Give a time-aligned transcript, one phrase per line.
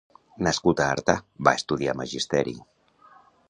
[0.47, 1.15] Nascut a Artà,
[1.49, 2.59] va estudiar magisteri.